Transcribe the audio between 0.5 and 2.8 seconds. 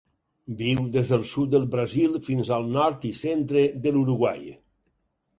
Viu des del sud del Brasil fins al